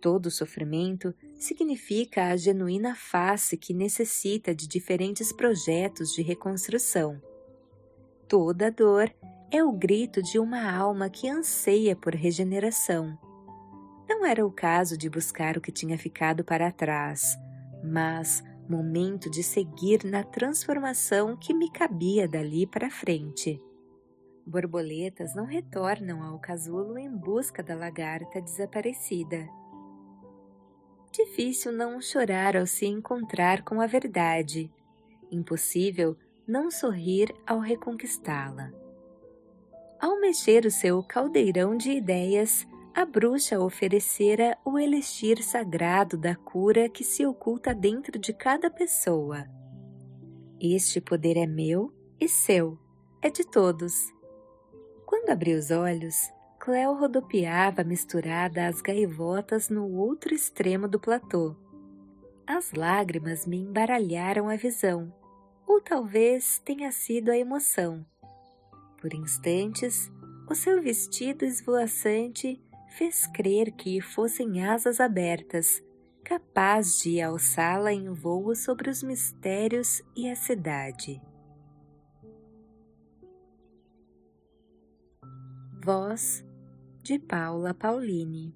Todo 0.00 0.30
sofrimento 0.30 1.14
significa 1.34 2.28
a 2.28 2.36
genuína 2.36 2.94
face 2.94 3.56
que 3.56 3.74
necessita 3.74 4.54
de 4.54 4.66
diferentes 4.66 5.30
projetos 5.30 6.14
de 6.14 6.22
reconstrução. 6.22 7.20
Toda 8.26 8.70
dor 8.70 9.12
é 9.50 9.62
o 9.62 9.72
grito 9.72 10.22
de 10.22 10.38
uma 10.38 10.72
alma 10.72 11.10
que 11.10 11.28
anseia 11.28 11.94
por 11.94 12.14
regeneração. 12.14 13.18
Não 14.08 14.24
era 14.24 14.46
o 14.46 14.50
caso 14.50 14.96
de 14.96 15.10
buscar 15.10 15.58
o 15.58 15.60
que 15.60 15.72
tinha 15.72 15.98
ficado 15.98 16.44
para 16.44 16.72
trás, 16.72 17.36
mas 17.84 18.42
momento 18.68 19.28
de 19.28 19.42
seguir 19.42 20.04
na 20.04 20.22
transformação 20.22 21.36
que 21.36 21.52
me 21.52 21.70
cabia 21.70 22.26
dali 22.26 22.66
para 22.66 22.88
frente. 22.88 23.60
Borboletas 24.46 25.34
não 25.34 25.44
retornam 25.44 26.22
ao 26.22 26.38
casulo 26.38 26.96
em 26.96 27.10
busca 27.10 27.62
da 27.62 27.74
lagarta 27.74 28.40
desaparecida. 28.40 29.59
Difícil 31.12 31.72
não 31.72 32.00
chorar 32.00 32.56
ao 32.56 32.66
se 32.66 32.86
encontrar 32.86 33.62
com 33.62 33.80
a 33.80 33.86
verdade. 33.86 34.70
Impossível 35.30 36.16
não 36.46 36.70
sorrir 36.70 37.34
ao 37.46 37.58
reconquistá-la. 37.58 38.70
Ao 40.00 40.20
mexer 40.20 40.64
o 40.64 40.70
seu 40.70 41.02
caldeirão 41.02 41.76
de 41.76 41.90
ideias, 41.90 42.66
a 42.94 43.04
bruxa 43.04 43.60
oferecera 43.60 44.56
o 44.64 44.78
elixir 44.78 45.42
sagrado 45.42 46.16
da 46.16 46.34
cura 46.34 46.88
que 46.88 47.04
se 47.04 47.24
oculta 47.26 47.74
dentro 47.74 48.18
de 48.18 48.32
cada 48.32 48.70
pessoa. 48.70 49.46
Este 50.60 51.00
poder 51.00 51.36
é 51.36 51.46
meu 51.46 51.92
e 52.20 52.28
seu, 52.28 52.78
é 53.22 53.30
de 53.30 53.44
todos. 53.44 54.12
Quando 55.06 55.30
abri 55.30 55.54
os 55.54 55.70
olhos, 55.70 56.30
Cleo 56.60 56.92
rodopiava 56.92 57.82
misturada 57.82 58.66
às 58.66 58.82
gaivotas 58.82 59.70
no 59.70 59.90
outro 59.96 60.34
extremo 60.34 60.86
do 60.86 61.00
platô. 61.00 61.56
As 62.46 62.72
lágrimas 62.72 63.46
me 63.46 63.56
embaralharam 63.56 64.46
a 64.46 64.56
visão, 64.56 65.10
ou 65.66 65.80
talvez 65.80 66.58
tenha 66.58 66.92
sido 66.92 67.30
a 67.30 67.38
emoção. 67.38 68.04
Por 69.00 69.14
instantes, 69.14 70.12
o 70.50 70.54
seu 70.54 70.82
vestido 70.82 71.46
esvoaçante 71.46 72.62
fez 72.90 73.26
crer 73.28 73.72
que 73.72 73.98
fossem 74.02 74.62
asas 74.62 75.00
abertas, 75.00 75.82
capaz 76.22 76.98
de 76.98 77.22
alçá-la 77.22 77.90
em 77.90 78.12
voo 78.12 78.54
sobre 78.54 78.90
os 78.90 79.02
mistérios 79.02 80.02
e 80.14 80.28
a 80.28 80.36
cidade. 80.36 81.22
Voz 85.82 86.44
de 87.04 87.18
Paula 87.18 87.72
Pauline 87.74 88.52